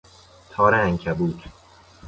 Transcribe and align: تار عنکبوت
تار 0.49 0.73
عنکبوت 0.75 1.39